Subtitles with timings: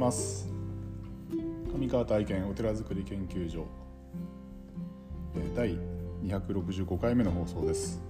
[0.00, 0.48] ます。
[1.76, 3.66] 上川体験お寺づくり研究所。
[5.54, 5.76] 第
[6.24, 8.00] 265回目の放送です。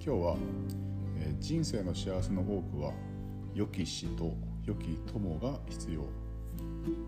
[0.00, 0.36] 今日は
[1.40, 2.92] 人生の幸せの多くは
[3.54, 4.34] 良き死と
[4.64, 6.02] 良き友が必要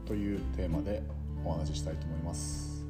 [0.05, 1.01] というテーマで
[1.45, 2.85] お話ししたいと思います。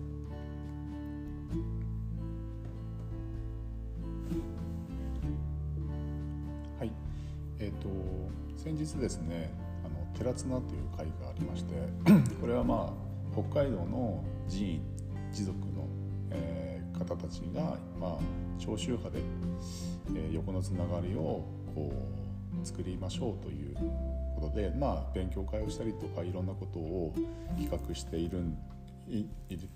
[6.79, 6.93] はい。
[7.59, 7.89] えっ、と
[8.57, 9.68] 先日ですね
[10.19, 11.75] 寺綱という会がありまして
[12.41, 14.83] これはまあ北海道の寺院
[15.33, 15.87] 持続の、
[16.31, 18.19] えー、方たちが、まあ、
[18.59, 19.23] 長州派で、
[20.17, 21.45] えー、横のつながりを
[21.75, 23.77] こう作りましょうという
[24.35, 27.15] ことで、まあ、勉強会をしたりとかいろんなことを
[27.57, 28.43] 企画している
[29.07, 29.27] い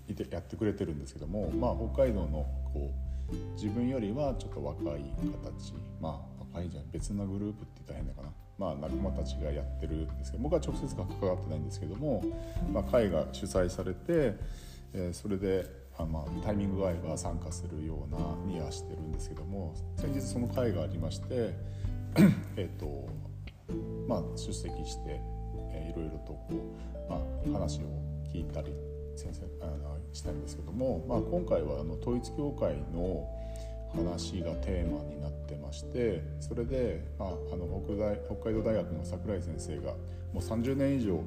[0.09, 2.91] いてやってくれてるんですけども、まあ、北海道のこ
[3.31, 5.03] う自分よりはちょっと若い
[5.43, 8.29] 形まあ若いじゃん別なグループって言ったら変だかな、
[8.63, 12.23] まあ、仲間たちがやってるんですけど僕は直接関わってないんですけども、
[12.71, 14.37] まあ、会が主催されて、
[14.93, 18.17] えー、それであまあ、タイミングが合えば参加するような
[18.51, 21.53] にはしてるんですけども先日その会がありまして
[22.57, 23.07] えっと
[24.07, 25.21] まあ出席して、
[25.71, 27.17] えー、いろいろとこう、ま
[27.55, 27.81] あ、話を
[28.33, 28.73] 聞いたり
[29.15, 29.69] 先生あ
[30.13, 33.29] したんですけども、まあ、今回はあの統一教会の
[33.95, 39.93] 話がテーマになってましてそれで、まあ、あの北大北海道大学の櫻井先生が
[40.33, 41.23] もう30年以上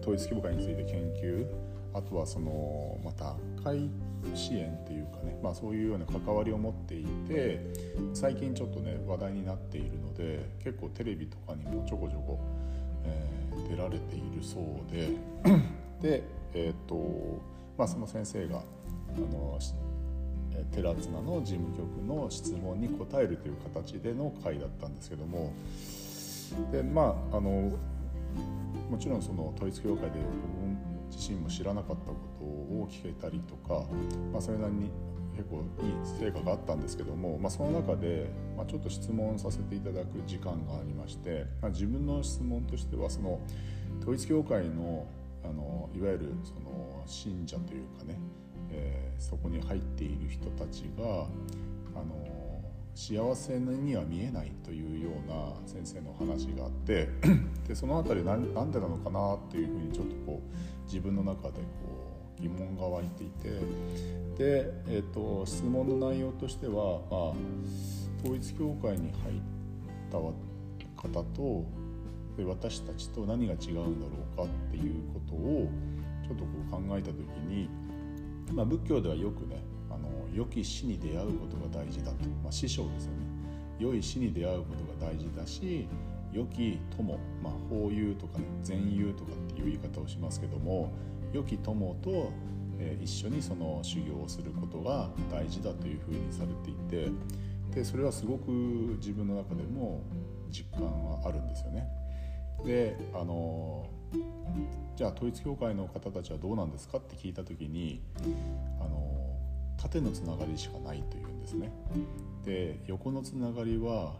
[0.00, 1.46] 統一教会について研究
[1.92, 3.90] あとはそのまた会
[4.34, 7.60] 支援っていうかね、まあ、そういうような関わりを持っていて
[8.14, 12.38] 最近ちょっとね話題になっているので結構テレビとかにもちょこちょこ、
[13.04, 15.08] えー、出られているそうで。
[16.00, 16.22] で
[16.54, 17.40] えっ、ー、と
[17.76, 19.58] まあその先生があの
[20.72, 25.52] 寺綱の事務局の質問に答えるという形での会だったんですけども
[26.72, 27.72] でまああの
[28.90, 30.60] もちろんその統一教会で僕
[31.10, 33.84] 自身も知らなかったことを聞けたりとか、
[34.32, 34.90] まあ、それなりに
[35.36, 43.40] 結構いい成果があったんですけども、まあ、その中で、まあ、ちょっと質問させていただく時間がありまして、まあ、自分の質問としてはその
[44.00, 45.06] 統一教会の
[45.42, 48.18] あのいわゆるその信者というかね、
[48.72, 51.26] えー、そこに入っている人たちが
[51.94, 52.30] あの
[52.94, 57.08] 幸せには見えないというような先生の話があって
[57.66, 61.60] でその辺り何何でなのかなっていうふうにちょっとこう自分の中でこ
[62.38, 63.48] う疑問が湧いていて
[64.38, 67.32] で、えーと、質問の内容としては、まあ、
[68.24, 69.40] 統一教会に入っ
[70.10, 70.18] た
[71.08, 71.64] 方と
[72.46, 75.68] 私たちと何が違うんだろうかっていうことを
[76.26, 77.68] ちょっとこう考えた時に、
[78.52, 83.18] まあ、仏教ではよくねあの良き死に出会うことが大事だと、まあ、師匠ですよね
[83.78, 85.88] 良い死に出会うことが大事だし
[86.32, 90.92] 良き友、まあ、法友とかね善友とかっていう言い方をしますけども
[91.32, 92.32] 良き友と、
[92.78, 97.10] え、一緒にその修行をすることが大事だというふうにされていて
[97.74, 98.50] でそれはすごく
[98.98, 100.02] 自分の中でも
[100.50, 101.88] 実感はあるんですよね。
[102.64, 103.86] であの
[104.96, 108.02] じゃあ統一教会の方たちはどうなんですかって聞いた時に
[108.80, 109.36] あの
[109.76, 111.70] 縦のつながりしかないというんですね。
[112.44, 114.14] で横のつながりは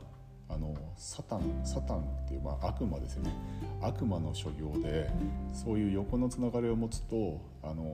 [0.49, 3.33] あのサタンサタンっていう、まあ、悪魔ですよね
[3.81, 5.09] 悪魔の所業で
[5.53, 7.85] そういう横のつながりを持つとあの、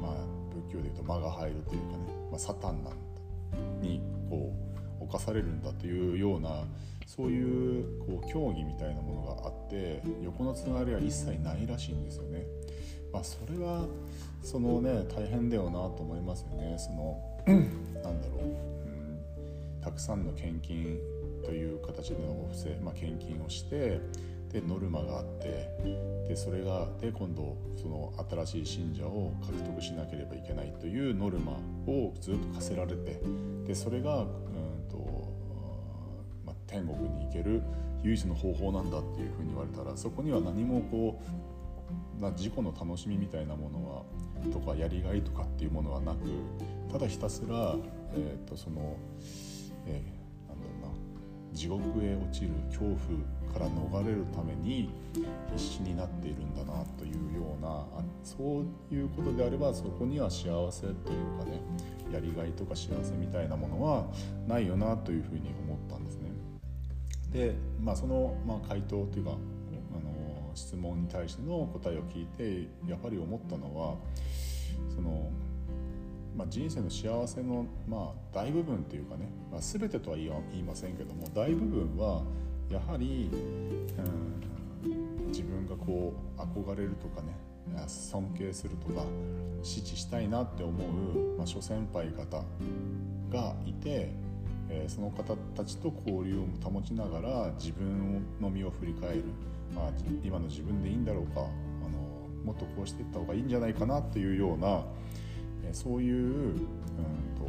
[0.00, 0.14] まあ、
[0.54, 4.50] 仏教でいうと魔が入るというかね、まあ、サタンなんにこ
[5.00, 6.64] う侵されるんだというような
[7.06, 12.46] そういうこう競技みたいなものがあって横のつながりは一切ないらしいんですよね。
[13.12, 13.86] まあ、それは
[14.42, 16.76] そのね大変だよなと思いますよね。
[16.78, 17.20] その
[18.02, 19.20] なんだろう、うん、
[19.80, 20.98] たくさんの献金
[21.44, 24.00] という形でのお布施、まあ、献金をして
[24.52, 25.68] でノルマがあって
[26.28, 28.12] でそれがで今度その
[28.46, 31.52] 新しい信者を獲得しなければいけないというノルマ
[31.86, 33.20] をずっと課せられて
[33.66, 34.26] でそれが、うん
[34.90, 34.96] と
[36.72, 37.62] 天国に行ける
[38.02, 41.20] 唯一の方法なんだっていうふうに言われたらそこには何もこ
[42.18, 44.02] うな自己の楽しみみたいなものは
[44.52, 46.18] とかやりがいとかっていうものはなく
[46.90, 47.76] ただひたすら、
[48.14, 48.96] えーとその、
[49.86, 52.96] えー、なんだろうな地獄へ落ちる恐怖
[53.52, 54.90] から逃れるために
[55.54, 57.84] 必死になっているんだなというような
[58.24, 60.94] そういうことであればそこには幸せという
[61.38, 61.60] かね
[62.12, 64.06] やりがいとか幸せみたいなものは
[64.46, 66.21] ないよなというふうに思ったんですね。
[67.32, 73.96] で、まあ、その、まあ、回答というかあの質問に対しての答えを聞いてやはり思ったのは
[74.94, 75.30] その、
[76.36, 82.22] まあ、人生の幸せの、まあ、大部分というかね、まあ、全てとは言いませんけども大部分は
[82.70, 84.32] やはり、うん
[85.84, 87.34] こう憧れるとかね
[87.86, 89.04] 尊敬するとか
[89.62, 92.42] 支持したいなって思う、まあ、諸先輩方
[93.30, 94.10] がいて、
[94.72, 99.24] え、その方たちと交流を保ちながら自分の身を振り返る、
[99.74, 99.90] まあ、
[100.24, 101.40] 今の自分でいいんだろうか。
[101.40, 104.84] あのもっとこうしていった方がいいんじゃないかなっていうような、
[105.64, 106.56] え、そういう、うん
[107.36, 107.46] と、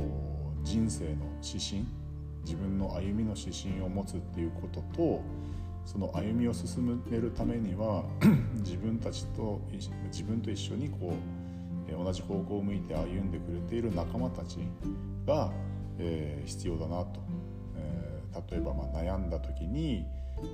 [0.63, 1.85] 人生の指針。
[2.43, 5.21] 自分の歩みの指針を持つっていうことと
[5.85, 8.03] その歩みを進めるためには
[8.59, 14.59] 自分たちと自分と一緒にこう同じ方向を向いて歩んでくれている仲間たち
[15.27, 15.51] が、
[15.99, 17.21] えー、必要だなと、
[17.75, 20.05] えー、例えばま悩んだ時に、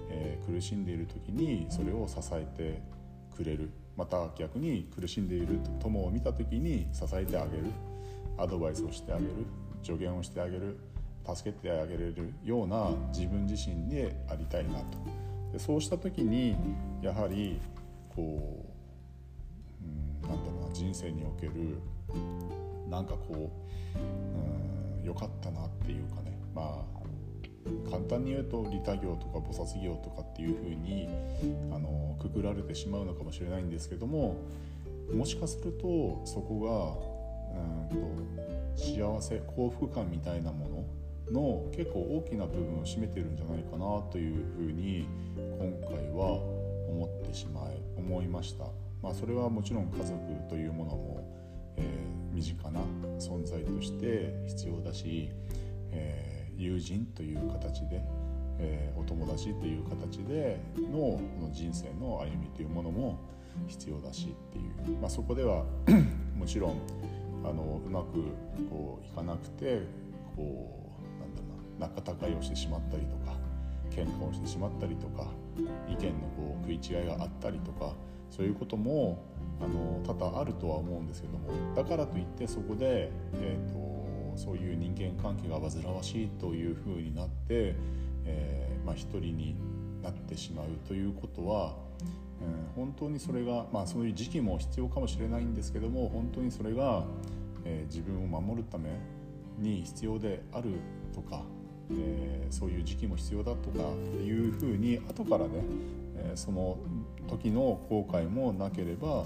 [0.09, 2.81] えー、苦しんでいる時にそれを支えて
[3.35, 3.69] くれる。
[3.97, 7.65] また逆に苦しんでいる友を見た時に支えてあげる。
[8.37, 9.31] アドバイスをしてあげる。
[9.83, 10.77] 助言をしてあげる。
[11.35, 15.19] 助けてあげれるような自分自身でありたいなと。
[15.51, 16.55] でそうした時に
[17.01, 17.59] やはり
[18.15, 18.65] こ
[19.81, 21.53] う、うん、なんだろうな人生における
[22.89, 24.58] なんかこう、うん、
[25.09, 26.39] よかったなっていうかね。
[26.55, 26.99] まあ
[27.89, 31.07] 簡単に言うと利他業とか菩薩業とかっていうふうに
[31.71, 34.37] あのくくられてしまうのかもしれないんですけども
[35.13, 38.25] もしかするとそこがうん
[38.75, 40.85] と幸せ幸福感みたいなも
[41.31, 45.07] のの結構大きな部分を占めてるんじゃないかなというふうに
[45.59, 46.39] 今回は
[46.89, 48.65] 思ってしまい思いました、
[49.03, 50.17] まあ、それはもちろん家族
[50.49, 51.38] というものも、
[51.79, 52.81] えー、身近な
[53.17, 55.31] 存在として必要だし、
[55.91, 58.01] えー、友人という形で、
[58.59, 61.19] えー、お友達という形での
[61.51, 63.19] 人生の歩みというものも
[63.67, 65.65] 必要だしっていう、まあ、そこでは
[66.35, 66.81] もちろん
[67.43, 68.13] あのうまく
[68.69, 69.81] こういかなくて
[70.35, 71.47] こうなんだろ
[71.77, 73.37] うな仲違いをしてしまったりとか
[73.89, 75.27] 喧嘩をしてしまったりとか
[75.89, 77.93] 意見のこう食い違いがあったりとか
[78.29, 79.23] そういうことも
[79.61, 83.73] あの多々あるとは思うんですけどもだからといってそこで、えー
[84.33, 87.75] と、そういう人間関係が煩わしいというふうになって、
[88.25, 89.55] えーまあ、一人に
[90.01, 91.75] なってしまうということは、
[92.75, 97.03] うん、本当にそれが、まあ、そういう時期も必要かもしれないんですけども本当にそれが、
[97.65, 98.89] えー、自分を守るため
[99.57, 100.75] に必要である
[101.13, 101.43] とか
[101.91, 105.49] えー、そういう時期も必要だとかっていうふうに後からね、
[106.17, 106.77] えー、その
[107.27, 109.25] 時の後悔もなければ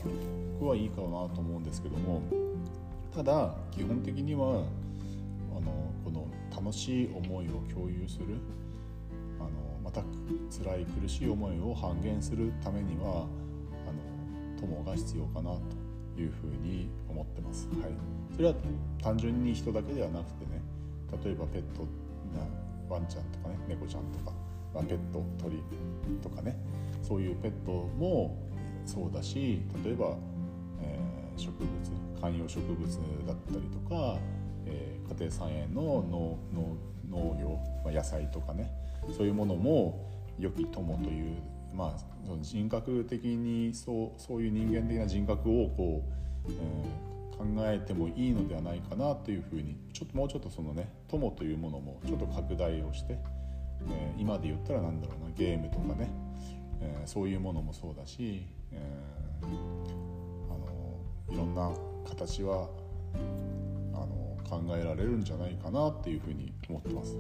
[0.60, 2.22] 僕はいいかなと思うんですけども
[3.14, 4.64] ただ基本的には
[5.56, 8.38] あのこの楽しい思いを共有する
[9.40, 9.50] あの
[9.84, 10.02] また
[10.50, 13.28] 辛い苦しい思いを半減するためには
[13.88, 14.00] あの
[14.60, 17.68] 友が必要かなというふうに思ってます。
[17.82, 17.92] はい、
[18.36, 18.56] それは
[19.02, 20.62] 単純に人だけではなくてね
[21.24, 21.86] 例えばペット
[22.90, 24.36] ワンちゃんとかね猫ちゃんとか、
[24.74, 25.64] まあ、ペット鳥
[26.22, 26.58] とかね
[27.02, 28.38] そういうペットも
[28.86, 30.16] そうだし例えば、
[30.82, 32.88] えー、植物観葉植物
[33.26, 34.18] だったりとか、
[34.66, 36.06] えー、家庭菜園の
[37.10, 38.72] 農業、まあ、野菜とかね
[39.18, 40.10] そういうものも
[40.40, 41.36] 良き友という、
[41.74, 46.04] まあ、人格的にそうそういう人間的な人格をこ
[46.48, 53.20] う、えー、考えてもいいのではないかなというふうにちょっともうちょっとそのね友というものもちょっと拡大をして、
[53.90, 56.10] えー、今で言ったら何だろうなゲームとかね、
[56.82, 59.46] えー、そういうものもそうだし、えー、
[60.54, 61.00] あの
[61.34, 61.72] いろんな
[62.08, 62.70] 形は
[63.94, 67.16] あの考えられるんじゃないかなっていうふうに思ってます。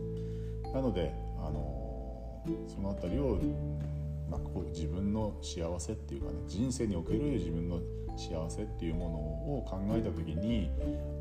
[0.73, 3.39] なのであのその辺りを
[4.29, 7.79] まあ、こう自分の幸せっていうかね人生における自分の
[8.15, 10.69] 幸せっていうものを考えた時に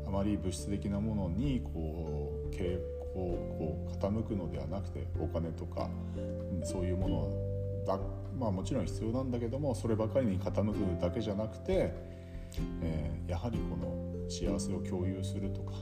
[0.05, 2.79] あまり物質的なものにこう傾
[3.13, 5.89] 向を傾くのではなくてお金とか
[6.63, 7.99] そういうものだ
[8.37, 11.93] まあもちろん必要なんだけどもそればかりに傾くだけじゃなくて、
[12.81, 15.73] えー、やはりこの幸せを共有するとか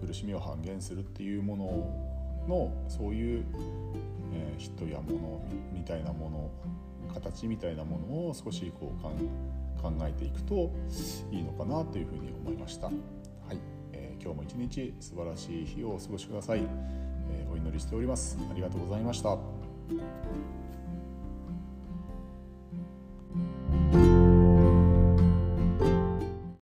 [0.00, 2.06] 苦しみを半減するっていうもの
[2.48, 3.44] のそういう、
[4.36, 6.50] えー、人や物みたいなもの
[7.12, 9.02] 形みたいなものを少しこう
[9.82, 10.70] 考えていくと
[11.30, 12.86] いいのかなというふうに思いました。
[12.86, 13.58] はい
[13.92, 16.60] えー、今日も一日素晴らしい日をお過ごしください、
[17.30, 18.38] えー、お祈りしております。
[18.50, 20.65] ありがとうございました。